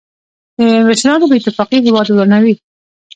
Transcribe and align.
د 0.57 0.59
مشرانو 0.87 1.25
بې 1.29 1.35
اتفاقي 1.39 1.77
هېواد 1.85 2.07
ورانوي. 2.09 2.53